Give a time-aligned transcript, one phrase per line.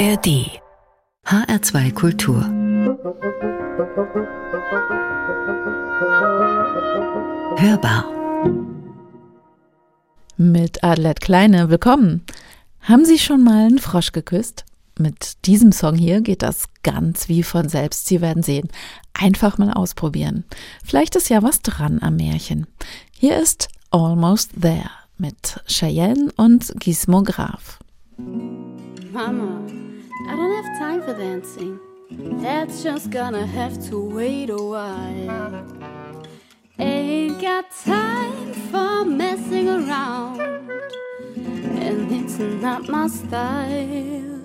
[0.00, 0.48] ARD
[1.26, 2.42] HR2 Kultur
[7.58, 8.06] Hörbar
[10.38, 12.24] Mit Adelheid Kleine, willkommen.
[12.80, 14.64] Haben Sie schon mal einen Frosch geküsst?
[14.98, 18.06] Mit diesem Song hier geht das ganz wie von selbst.
[18.06, 18.70] Sie werden sehen.
[19.12, 20.44] Einfach mal ausprobieren.
[20.82, 22.66] Vielleicht ist ja was dran am Märchen.
[23.12, 24.88] Hier ist Almost There
[25.18, 27.78] mit Cheyenne und Gizmo Graf.
[29.12, 29.60] Mama,
[30.28, 31.80] I don't have time for dancing.
[32.42, 35.66] That's just gonna have to wait a while.
[36.78, 40.40] Ain't got time for messing around,
[41.86, 44.40] and it's not my style.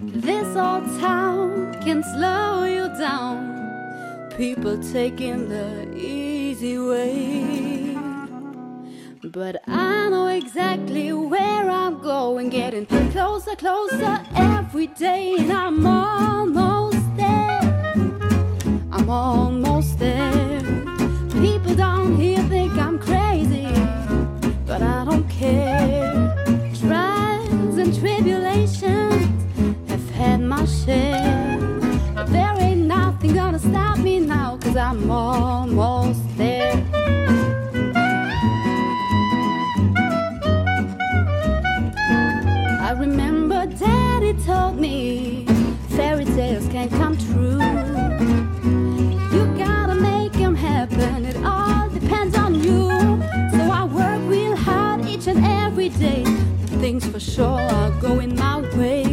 [0.00, 4.30] This old town can slow you down.
[4.36, 8.07] People taking the easy way.
[9.32, 17.04] But I know exactly where I'm going, getting closer, closer every day, and I'm almost
[17.14, 17.60] there.
[18.90, 20.60] I'm almost there.
[21.42, 23.66] People down here think I'm crazy,
[24.64, 26.34] but I don't care.
[26.80, 29.26] Trials and tribulations
[29.90, 31.58] have had my share.
[32.14, 36.57] But there ain't nothing gonna stop me now, cause I'm almost there.
[55.98, 56.24] Day.
[56.80, 59.07] Things for sure are going my way.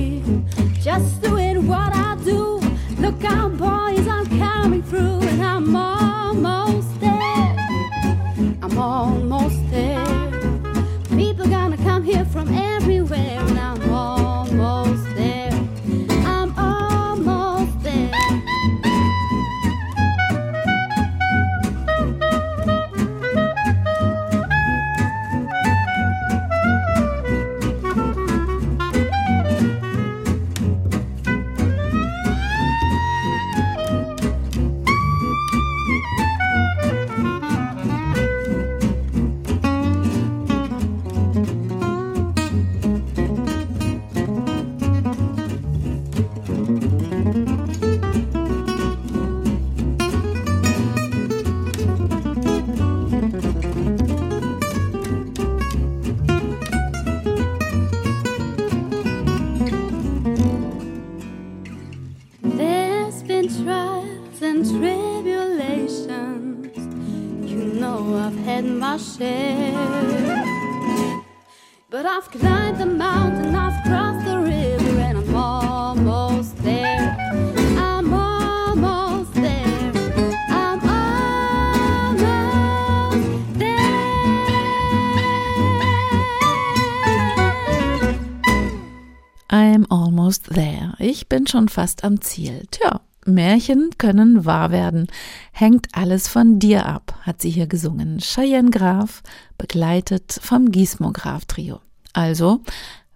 [91.45, 92.63] Bin schon fast am Ziel.
[92.71, 95.05] Tja, Märchen können wahr werden.
[95.51, 98.17] Hängt alles von dir ab, hat sie hier gesungen.
[98.17, 99.21] Cheyenne Graf,
[99.59, 101.81] begleitet vom Gizmo Graf Trio.
[102.13, 102.61] Also,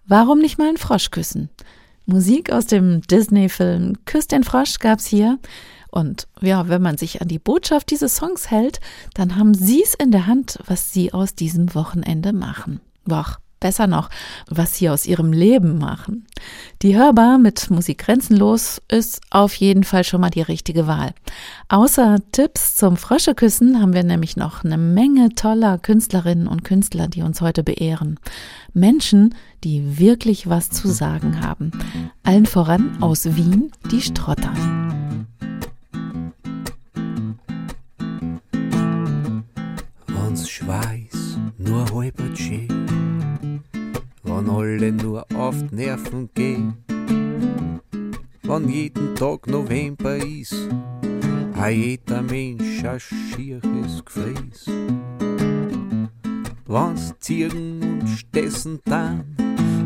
[0.06, 1.50] warum nicht mal einen Frosch küssen?
[2.06, 5.40] Musik aus dem Disney-Film Küss den Frosch gab's hier.
[5.90, 8.78] Und ja, wenn man sich an die Botschaft dieses Songs hält,
[9.14, 12.80] dann haben sie's in der Hand, was sie aus diesem Wochenende machen.
[13.04, 14.08] Boah, besser noch,
[14.48, 16.26] was sie aus ihrem Leben machen.
[16.82, 21.12] Die Hörbar mit Musik grenzenlos ist auf jeden Fall schon mal die richtige Wahl.
[21.68, 27.22] Außer Tipps zum Fröscheküssen haben wir nämlich noch eine Menge toller Künstlerinnen und Künstler, die
[27.22, 28.18] uns heute beehren.
[28.72, 31.70] Menschen, die wirklich was zu sagen haben.
[32.22, 34.90] Allen voran aus Wien die Strottern.
[40.30, 42.69] wenn's Schweiß nur halb schön,
[44.40, 46.74] wenn alle nur auf die Nerven gehen,
[48.42, 50.68] wenn jeden Tag November ist,
[51.54, 54.66] a jeder Mensch a schieres Gefräß.
[56.66, 59.24] Wenn's Ziegen und Stessen dann,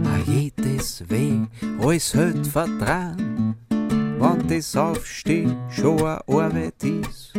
[0.04, 1.40] a jedes Weh,
[1.80, 7.32] alles hält vertrauen, wenn das Aufstehen schon a Arbeit ist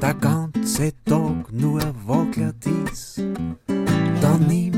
[0.00, 3.20] der ganze Tag nur wackelt ist,
[4.20, 4.75] dann nimm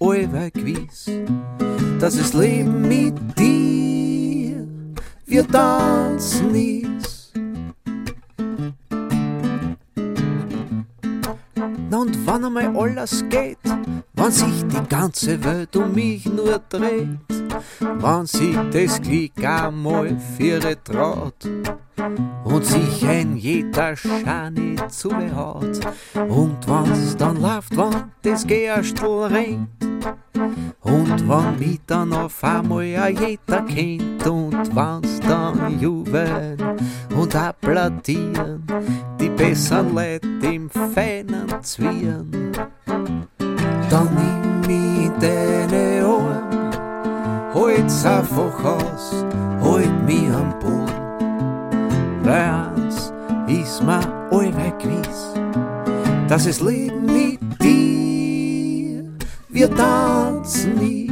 [0.00, 1.10] allweil gewiss,
[2.00, 4.66] dass das Leben mit dir
[5.26, 6.88] wir tanzen ist.
[12.28, 13.58] wann einmal alles geht,
[14.14, 17.18] wann sich die ganze Welt um mich nur dreht,
[17.80, 21.48] wann sich das Glück einmal viere traut
[22.44, 25.80] und sich ein jeder Schani zubehaut
[26.28, 29.87] und wann's dann läuft, wann das Gerstl rennt
[30.82, 36.56] und wann mich dann auf einmal a jeder kennt und wann's dann jubeln
[37.16, 38.62] und applaudieren,
[39.20, 42.52] die besseren Leute im feinen Zwirn,
[43.90, 46.72] dann nimm mich in deine Ohren,
[47.54, 49.24] halt's einfach aus,
[49.62, 53.12] halt mich am Boden, weil eins
[53.46, 54.00] ist mir
[54.30, 55.34] allweil gewiss,
[56.28, 57.37] dass es Leben dir,
[59.48, 61.08] wir tanzen nicht.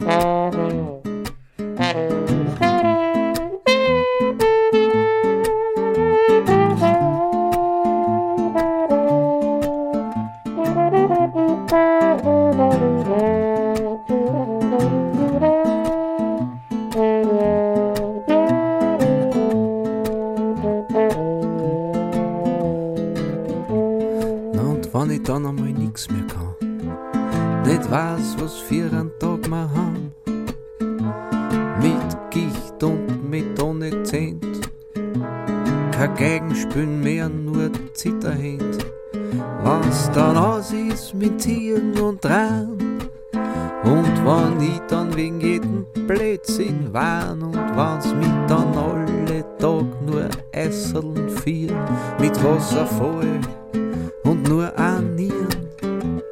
[0.00, 0.47] Na
[25.28, 30.14] dann einmal nix mehr kann, nicht weiß, was für einen Tag wir haben,
[31.82, 34.70] mit Gicht und mit ohne Zent,
[35.92, 38.78] kein Geigenspülen mehr, nur Zitterhand,
[39.62, 42.78] was dann aus ist mit Tieren und Tran,
[43.84, 50.28] und wann ich dann wegen jedem Blödsinn warn und wann's mit dann alle Tag nur
[50.52, 51.72] Esseln vier
[52.18, 53.40] mit Wasser voll
[55.08, 56.22] nur an Nieren,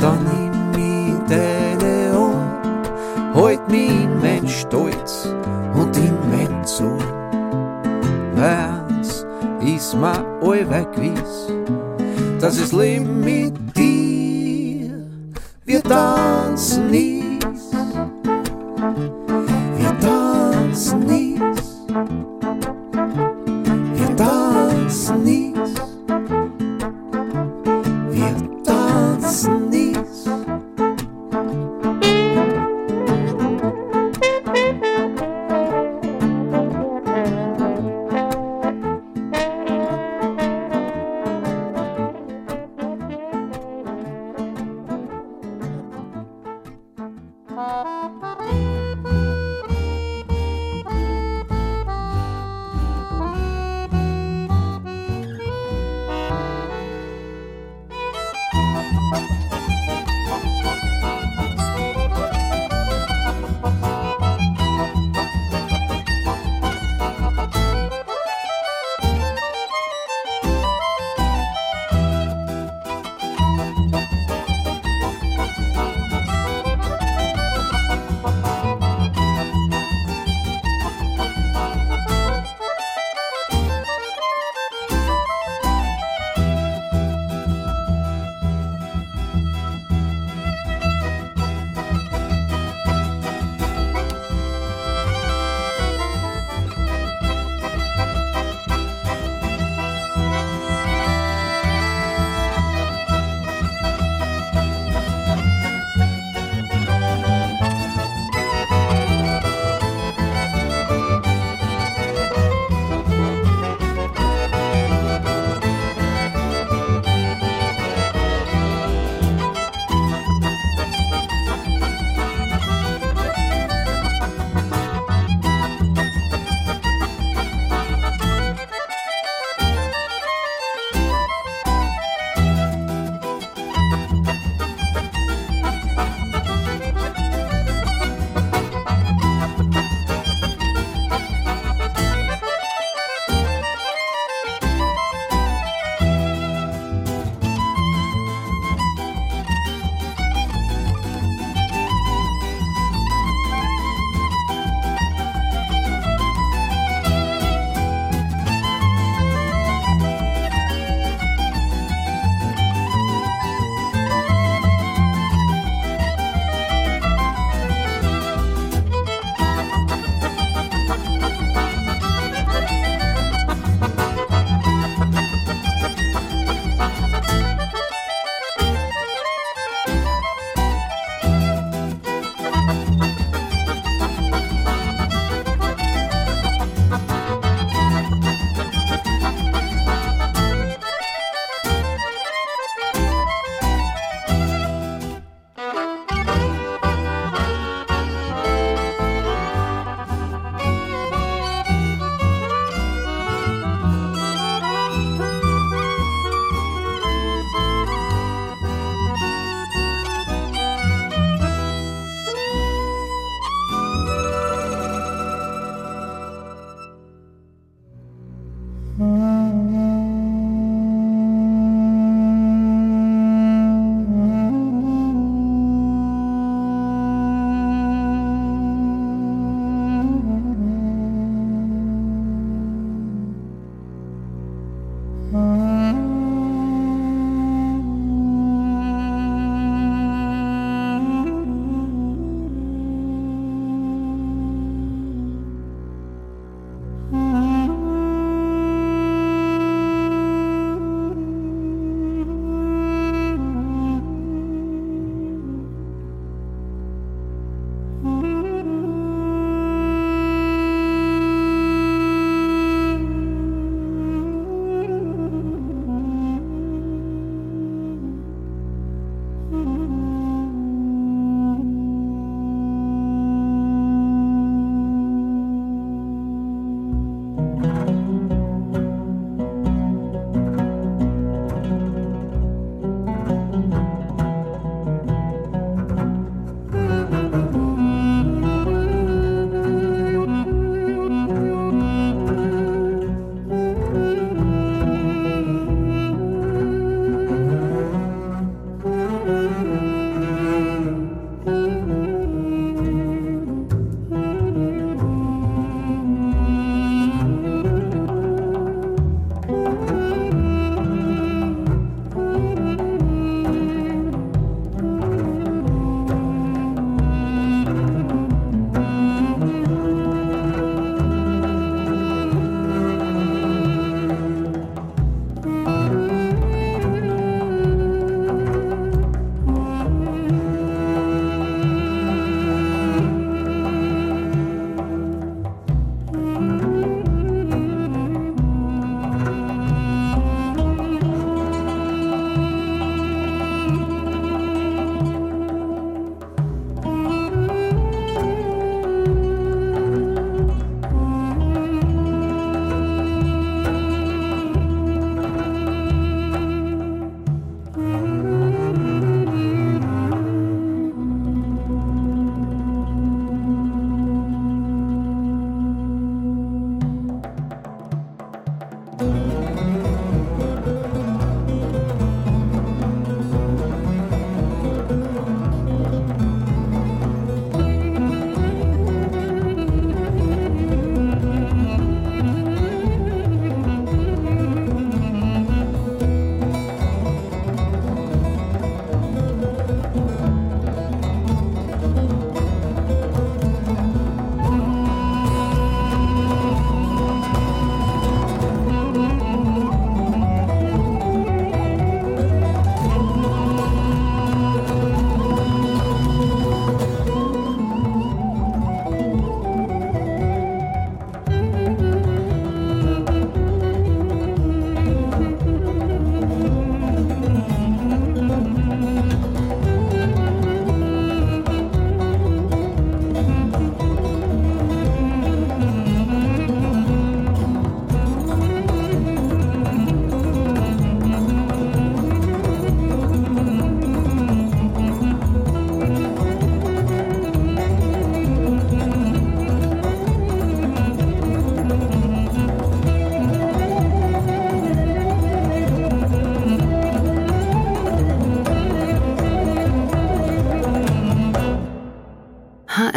[0.00, 5.28] dann nimm mich in deine Ohren, halt mich in mein Stolz
[5.74, 6.98] und in mein Zorn.
[8.36, 9.26] Weil's
[9.64, 11.52] ist mir allweil gewiss,
[12.40, 15.06] dass es Leben mit dir,
[15.64, 17.31] wir tanzen ist,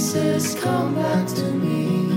[0.00, 2.09] Jesus, come back to me.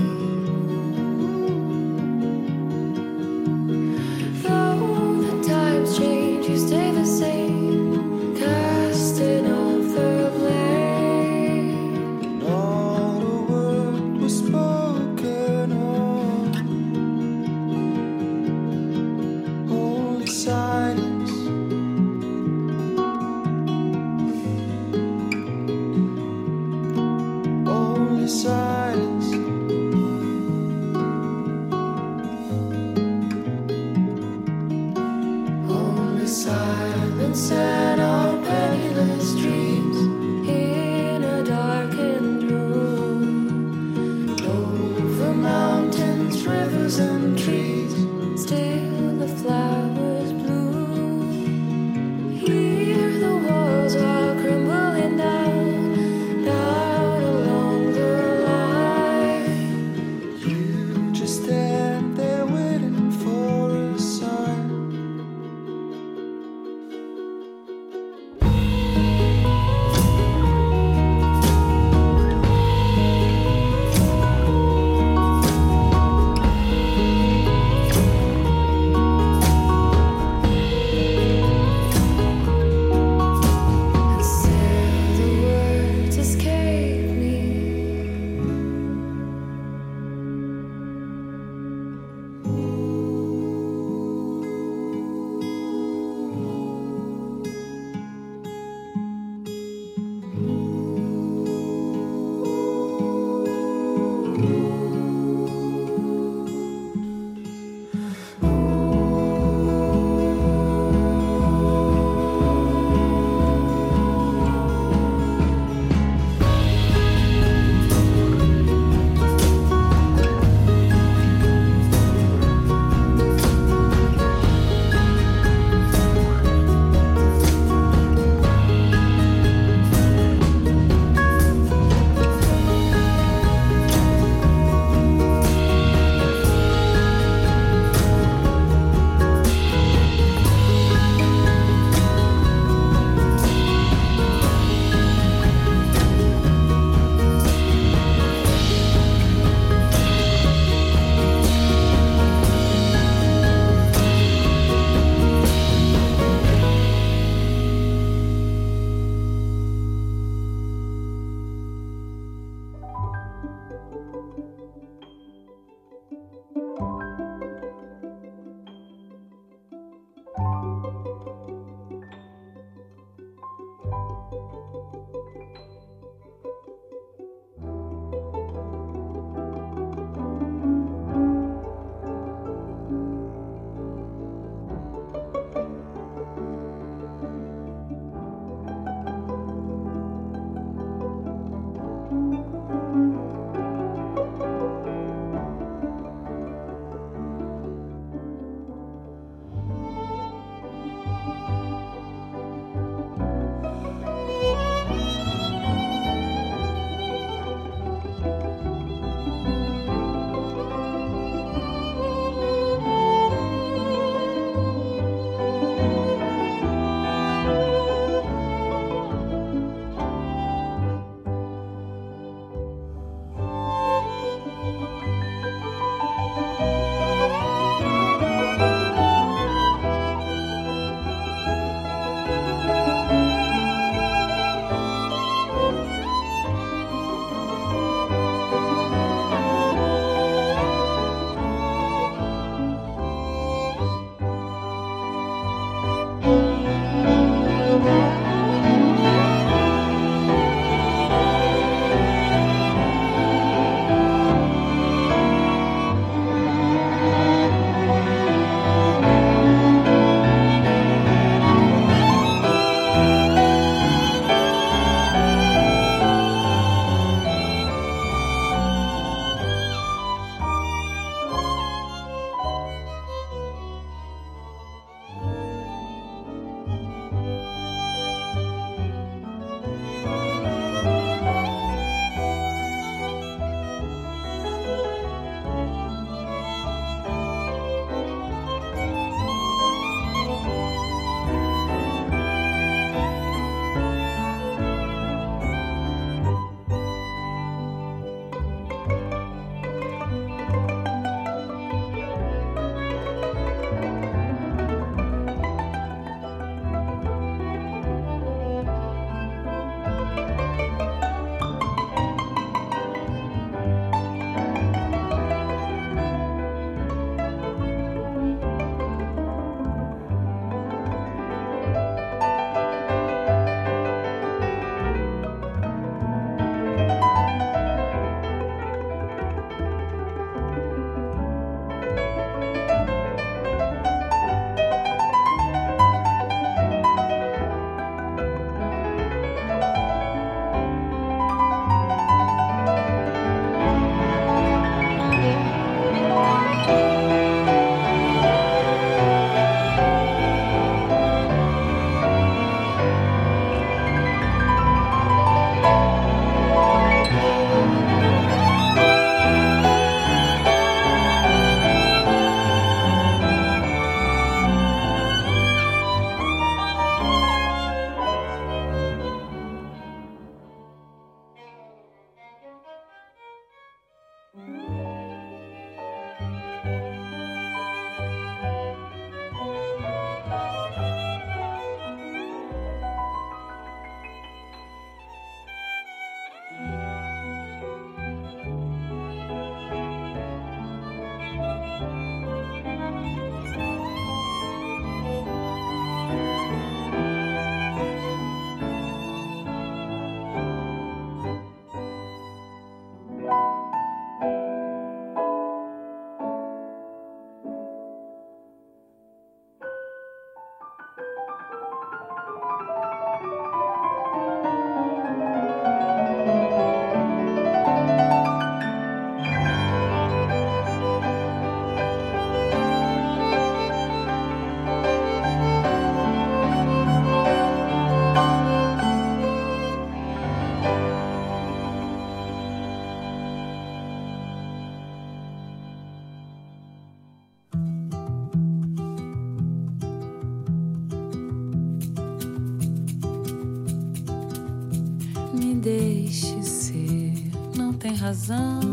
[448.24, 448.63] razão.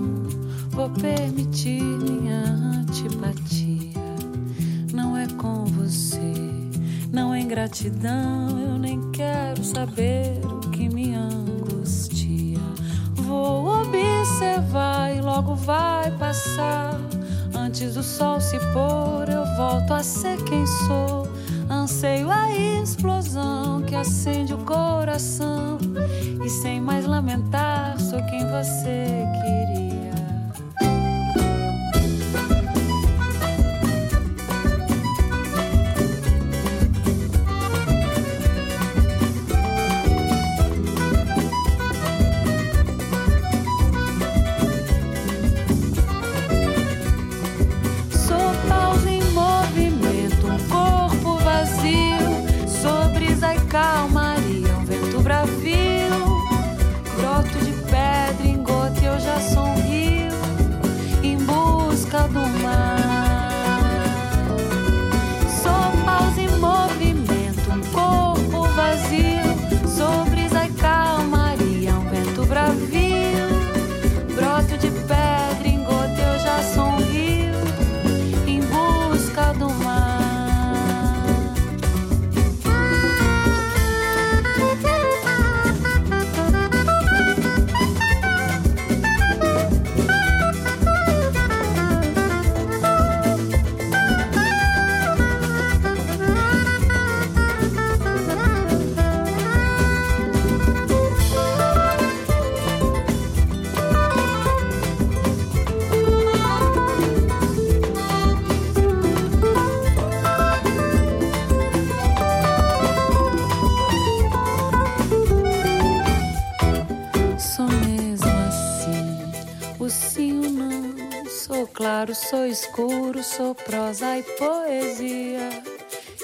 [122.31, 125.49] sou escuro, sou prosa e poesia.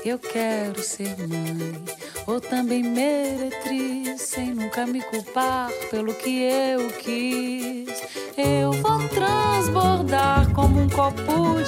[0.05, 1.83] Eu quero ser mãe,
[2.25, 8.01] ou também meretriz, sem nunca me culpar pelo que eu quis.
[8.37, 11.61] Eu vou transbordar como um copo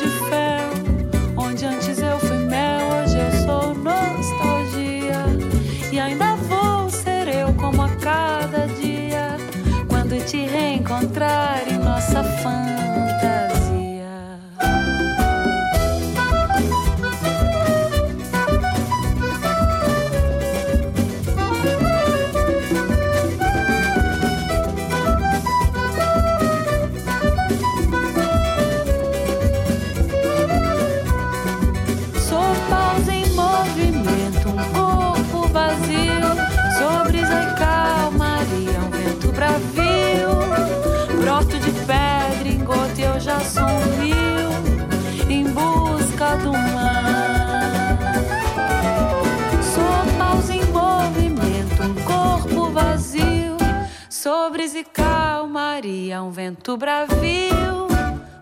[56.50, 57.88] vento bravio,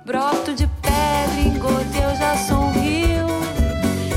[0.06, 3.28] broto de pedra, em eu já sorriu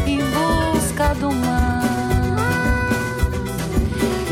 [0.07, 1.83] em busca do mar,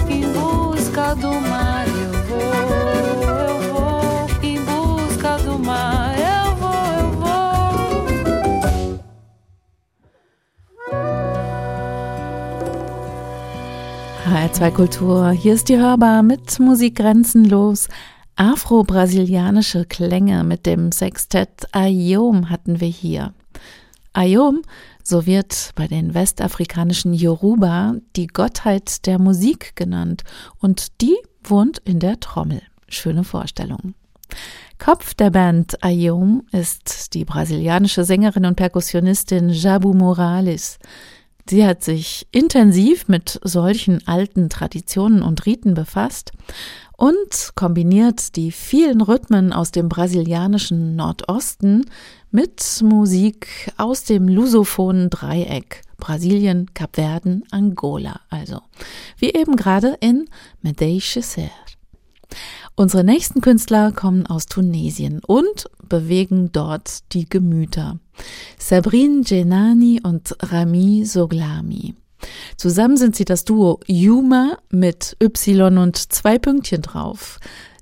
[0.08, 2.38] em busca do mar eu vou,
[3.34, 7.38] eu vou, em busca do mar eu vou, eu vou.
[14.24, 17.88] HR2 Kultur, hier ist die Hörbar mit Musik grenzenlos.
[18.38, 23.34] Afro-brasilianische Klänge mit dem Sextett Ayom hatten wir hier.
[24.12, 24.62] Ayom,
[25.02, 30.22] so wird bei den westafrikanischen Yoruba die Gottheit der Musik genannt
[30.60, 32.62] und die wohnt in der Trommel.
[32.88, 33.94] Schöne Vorstellung.
[34.78, 40.78] Kopf der Band Ayom ist die brasilianische Sängerin und Perkussionistin Jabu Morales.
[41.50, 46.30] Sie hat sich intensiv mit solchen alten Traditionen und Riten befasst
[46.98, 51.86] und kombiniert die vielen Rhythmen aus dem brasilianischen Nordosten
[52.32, 58.60] mit Musik aus dem lusophonen Dreieck Brasilien, Kapverden, Angola also,
[59.16, 60.28] wie eben gerade in
[60.60, 61.50] Medeixe Ser.
[62.74, 67.98] Unsere nächsten Künstler kommen aus Tunesien und bewegen dort die Gemüter.
[68.58, 71.94] Sabrine Genani und Rami Soglami.
[72.56, 77.38] Zusammen sind sie das Duo Yuma mit Y und zwei Pünktchen drauf.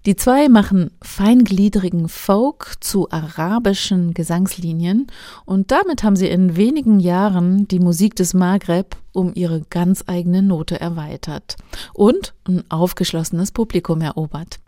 [0.07, 5.09] Die zwei machen feingliedrigen Folk zu arabischen Gesangslinien
[5.45, 10.43] und damit haben sie in wenigen Jahren die Musik des Maghreb um ihre ganz eigene
[10.43, 11.57] Note erweitert
[11.93, 14.61] und ein aufgeschlossenes Publikum erobert.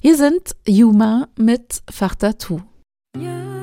[0.00, 2.60] Hier sind Yuma mit Fachtatu.
[3.16, 3.53] Yeah.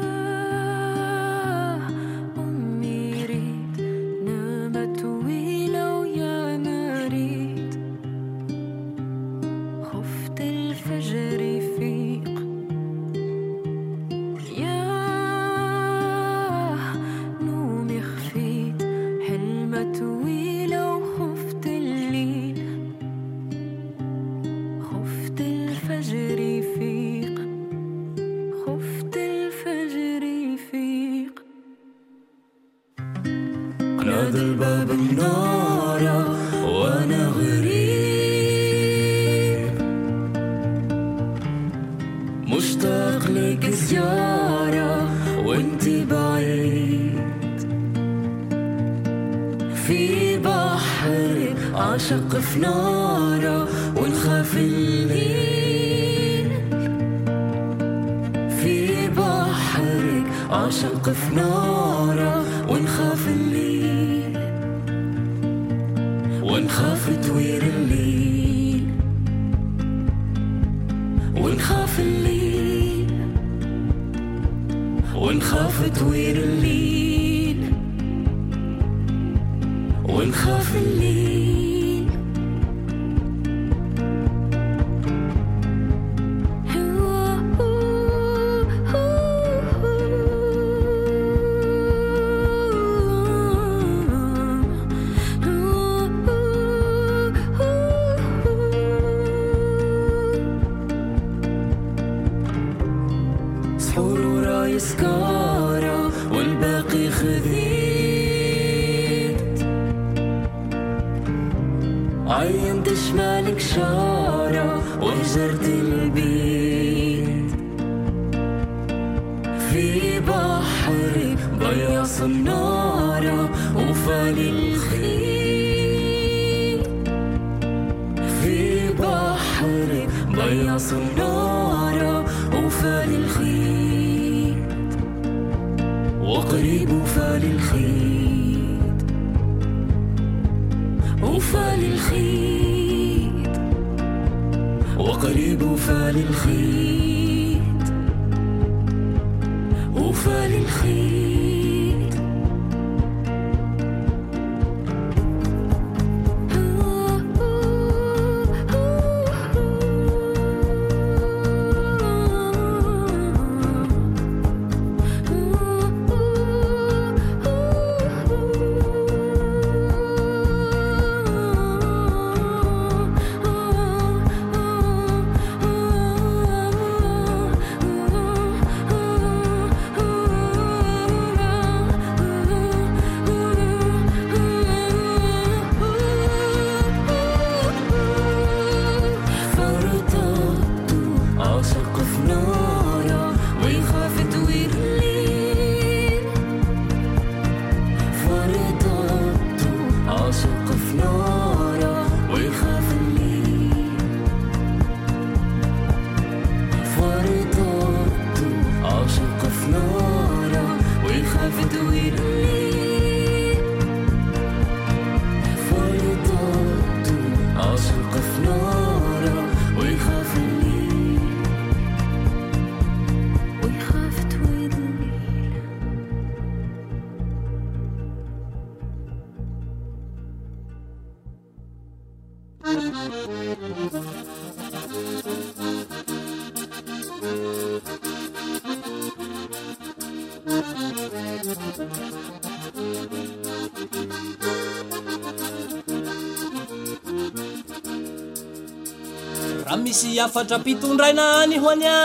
[249.92, 251.96] misy afatra mpitondraina any ho anya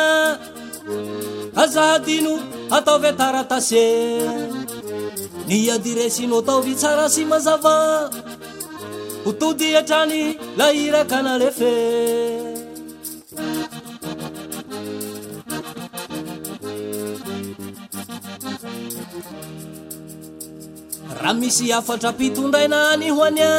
[1.54, 2.34] azahadino
[2.76, 3.84] ataovy ataratase
[5.46, 8.10] ny adiresino ataovy tsara sy mazava.
[9.24, 11.74] Hotody atrany la iraka nalefe.
[21.22, 23.50] Raha misy afatra mpitondraina any ho anya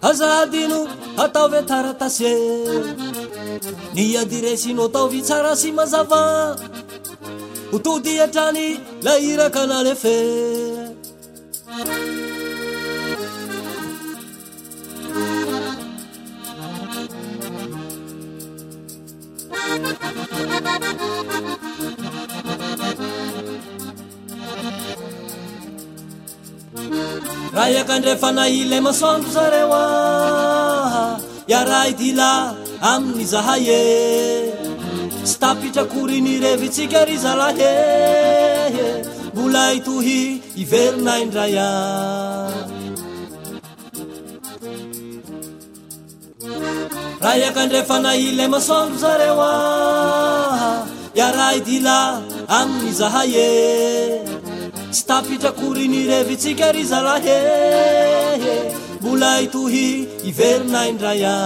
[0.00, 0.88] azahadino
[1.24, 2.32] ataove taratase
[3.94, 6.22] ny adiresinao taovy tsara sy mazava.
[7.72, 10.16] Hotody atrany la iraka nalefe
[27.54, 29.84] raha iakandrefana ilay masoandro zareo a
[31.52, 32.30] iaraha idila
[32.92, 33.82] amin'ny zahay e
[35.30, 37.74] sy tapitrakory ny revitsika ry zalah e
[39.34, 41.70] mbola itohy iverina indray a.
[47.22, 49.54] Raha iakandrefana ilay masoandro zareo a
[51.14, 51.98] iaraha idila
[52.48, 54.21] amin'ny zahay e
[54.92, 57.38] tsy tapitrakory nirevitsika ry zalahe
[59.00, 61.36] mbola itohy iverina indray a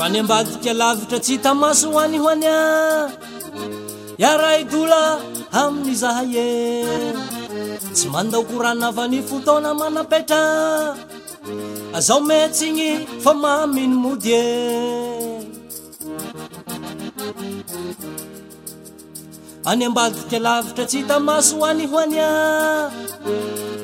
[0.00, 2.60] fa ny ambadika lavitra tsy hitamaso ho any ho any a
[4.22, 5.00] iaraidola
[5.60, 6.48] amin'ny zahay e
[7.92, 10.40] tsy mandaokorana fa ny fotaona manapetra.
[11.96, 14.44] Azao metsigny fa maminy mody e.
[19.68, 22.32] Any ambadika lavitra tsy hitamaso ho any ho any a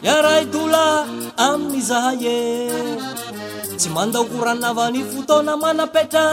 [0.06, 0.84] iaraidola
[1.36, 2.40] amin'ny zahay e
[3.76, 6.24] tsy mandaokoranavany fotona manapetra.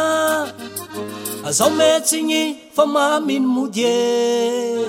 [1.48, 2.44] Azao metsigny
[2.76, 4.86] fa maminy mody e.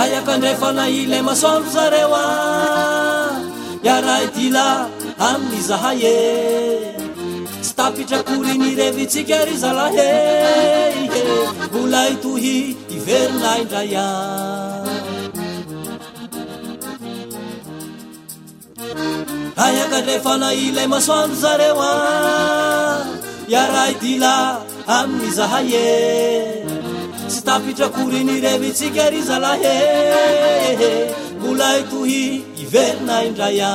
[0.00, 2.26] Ayakandrefana ilay masoandro zareo a.
[3.84, 4.66] Iaray e dila
[5.28, 6.18] amin'ny zahay e.
[7.62, 10.10] Tsy tapitrakoriny revitsika ry zalahe
[11.68, 14.53] mbola itohy iverina indray a.
[19.56, 21.94] ayakandrefana ilay masoandro zareo a.
[23.48, 26.64] Iaray dila amin'ny zahay e
[27.28, 33.72] tsy tapitrakoriny revitsika ry zalahy e mbola itohy iverina indray a.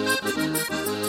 [0.00, 1.03] るほど。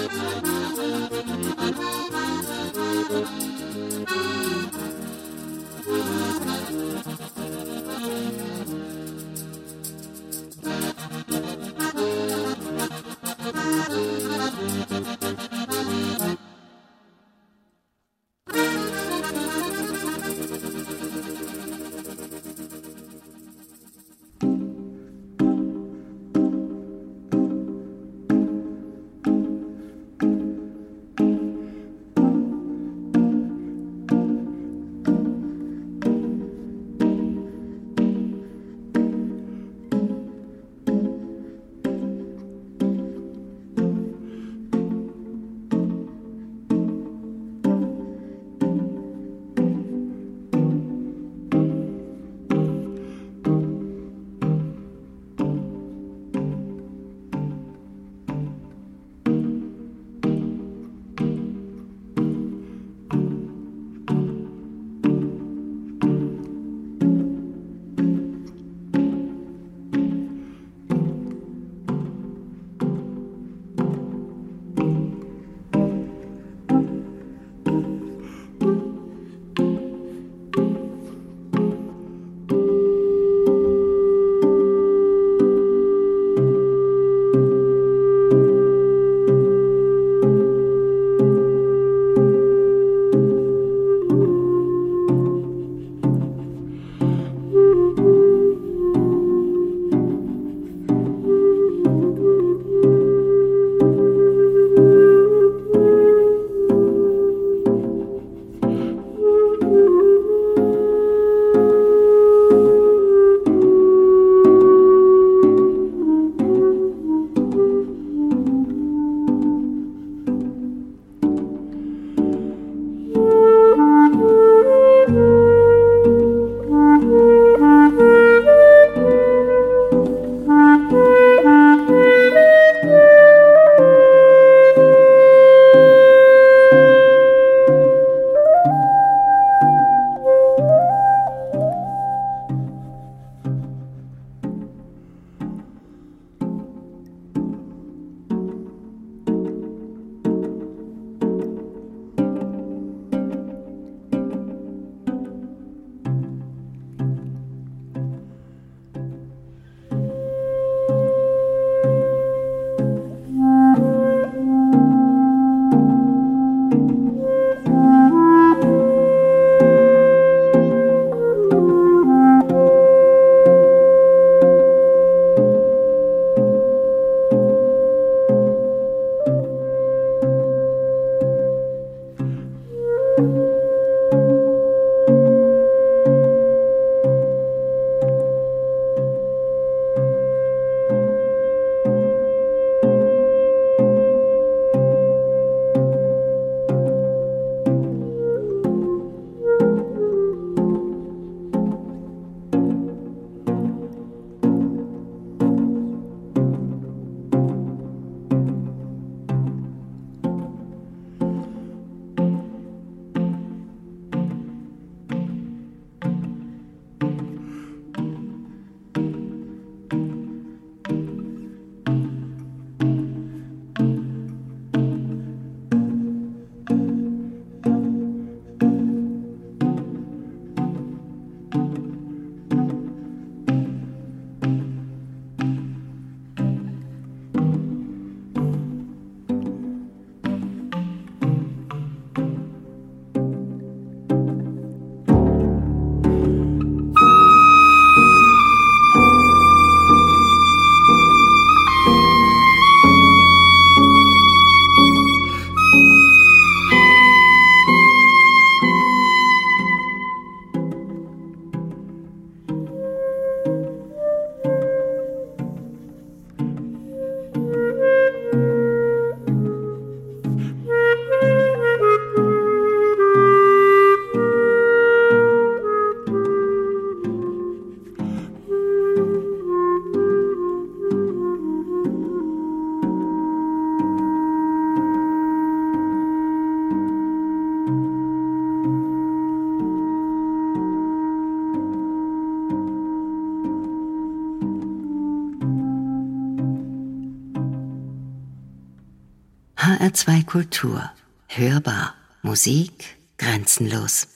[299.95, 300.81] HR2 Kultur.
[301.29, 301.95] Hörbar.
[302.21, 304.07] Musik grenzenlos.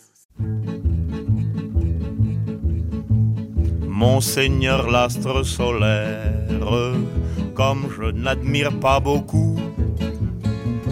[3.88, 6.94] Monseigneur l'astre solaire,
[7.56, 9.58] comme je n'admire pas beaucoup,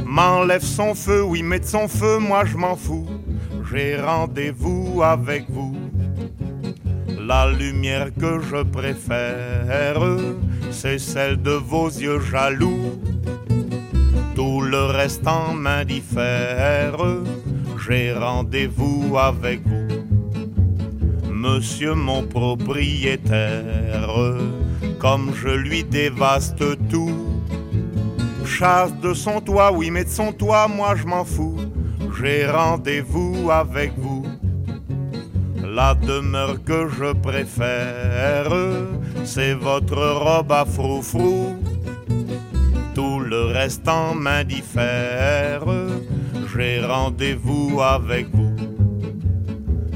[0.06, 3.10] m'enlève son feu, oui, met son feu, moi je m'en fous.
[3.70, 5.76] J'ai rendez-vous avec vous.
[7.20, 10.00] La lumière que je préfère,
[10.72, 12.94] c'est celle de vos yeux jaloux.
[14.78, 16.98] Le reste en m'indiffère,
[17.84, 19.88] j'ai rendez-vous avec vous.
[21.32, 24.16] Monsieur mon propriétaire,
[25.00, 27.42] comme je lui dévaste tout.
[28.46, 31.58] Chasse de son toit, oui, mais de son toit, moi je m'en fous.
[32.20, 34.28] J'ai rendez-vous avec vous.
[35.64, 38.54] La demeure que je préfère,
[39.24, 41.57] c'est votre robe à froufrou.
[43.38, 45.64] Le reste en m'indiffère,
[46.52, 48.56] j'ai rendez-vous avec vous.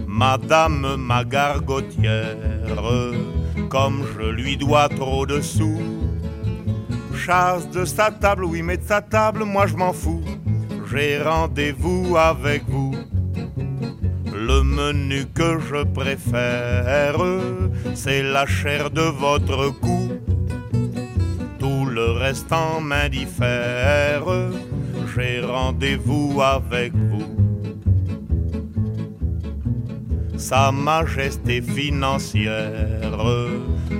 [0.07, 2.83] Madame ma gargotière,
[3.67, 5.81] comme je lui dois trop de sous.
[7.15, 10.23] Chasse de sa table, oui, mais de sa table, moi je m'en fous.
[10.91, 12.93] J'ai rendez-vous avec vous.
[14.31, 17.17] Le menu que je préfère,
[17.95, 20.00] c'est la chair de votre cou.
[22.21, 24.25] Reste en m'indiffère,
[25.15, 27.25] j'ai rendez-vous avec vous.
[30.37, 33.17] Sa majesté financière,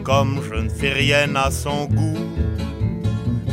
[0.04, 2.28] comme je ne fais rien à son goût,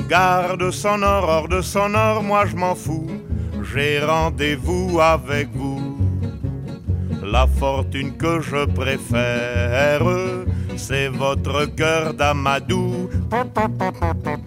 [0.07, 3.11] garde son or, hors de son or, moi je m'en fous,
[3.73, 5.97] j'ai rendez-vous avec vous.
[7.25, 10.07] La fortune que je préfère,
[10.77, 12.98] c'est votre cœur d'amadou.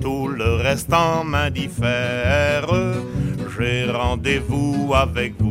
[0.01, 2.67] Tout le reste en m'indiffère,
[3.57, 5.51] j'ai rendez-vous avec vous.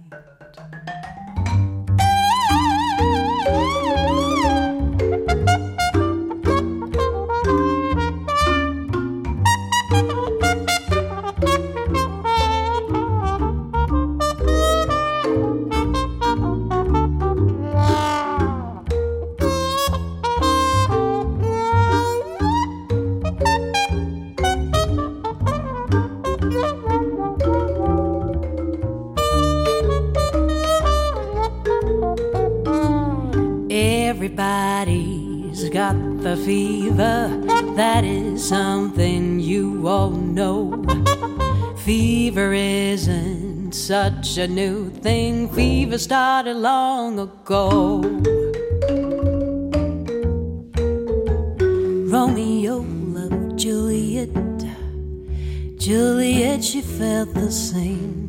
[44.11, 45.47] Such a new thing.
[45.49, 48.01] Fever started long ago.
[52.11, 52.77] Romeo
[53.15, 54.29] loved Juliet.
[55.77, 58.27] Juliet, she felt the same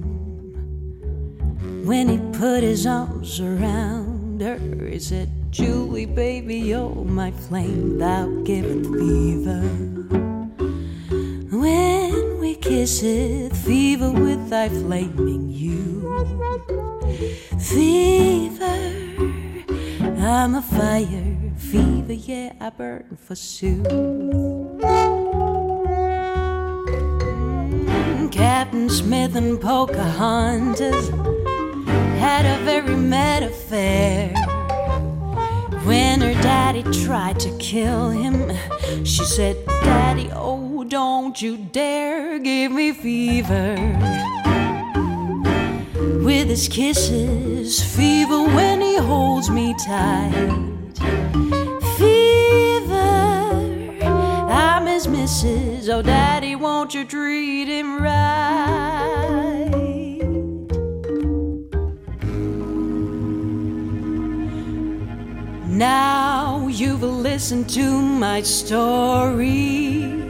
[1.84, 4.58] when he put his arms around her.
[4.88, 9.60] He said, Julie, baby, you're my flame, thou giveth fever.
[11.50, 11.91] When
[12.72, 16.00] we kiss it, fever with thy flaming you.
[17.58, 18.78] Fever,
[20.18, 23.86] I'm a fire, fever, yeah, I burn forsooth.
[28.06, 31.10] Mm, Captain Smith and Pocahontas
[32.18, 34.32] had a very mad affair.
[35.84, 38.50] When her daddy tried to kill him,
[39.04, 43.76] she said, Daddy, oh, don't you dare give me fever.
[46.24, 50.50] With his kisses, fever when he holds me tight.
[51.96, 52.94] Fever,
[54.50, 55.88] I'm his missus.
[55.88, 58.92] Oh, Daddy, won't you treat him right?
[65.72, 70.21] Now you've listened to my story,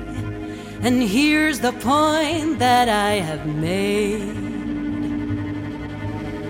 [0.82, 4.42] and here's the point that I have made.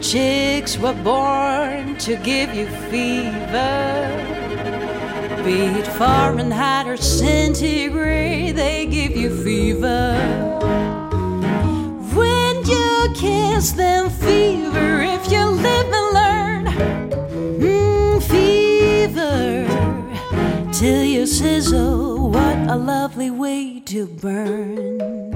[0.02, 4.08] Chicks were born to give you fever,
[5.44, 10.16] be it Fahrenheit or centigrade, they give you fever.
[12.14, 16.66] When you kiss them, fever, if you live and learn.
[17.60, 19.66] Mm, fever
[20.72, 22.30] till you sizzle.
[22.30, 25.30] What a lovely way to burn.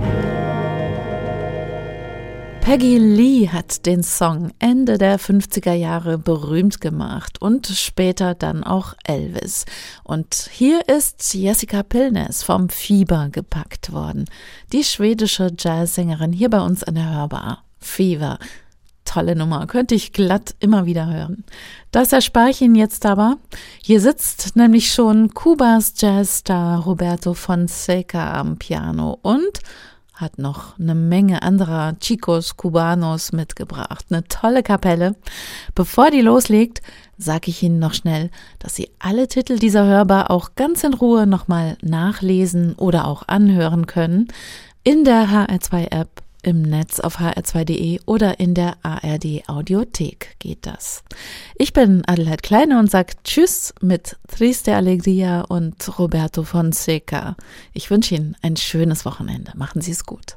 [2.63, 8.95] Peggy Lee hat den Song Ende der 50er Jahre berühmt gemacht und später dann auch
[9.05, 9.67] Elvis.
[10.03, 14.25] Und hier ist Jessica Pilnes vom Fieber gepackt worden.
[14.73, 17.63] Die schwedische Jazzsängerin hier bei uns an der Hörbar.
[17.79, 18.39] Fever.
[19.17, 21.43] Tolle Nummer, könnte ich glatt immer wieder hören.
[21.91, 23.39] Das erspare ich Ihnen jetzt aber.
[23.83, 29.61] Hier sitzt nämlich schon Kubas Jazzstar Roberto Fonseca am Piano und
[30.12, 34.05] hat noch eine Menge anderer Chicos Cubanos mitgebracht.
[34.11, 35.17] Eine tolle Kapelle.
[35.75, 36.83] Bevor die loslegt,
[37.17, 41.27] sage ich Ihnen noch schnell, dass Sie alle Titel dieser Hörbar auch ganz in Ruhe
[41.27, 44.29] nochmal nachlesen oder auch anhören können
[44.85, 51.03] in der HR2-App im Netz auf hr2.de oder in der ARD Audiothek geht das.
[51.57, 57.36] Ich bin Adelheid Kleine und sage Tschüss mit Triste Alegria und Roberto Fonseca.
[57.72, 59.53] Ich wünsche Ihnen ein schönes Wochenende.
[59.57, 60.36] Machen Sie es gut.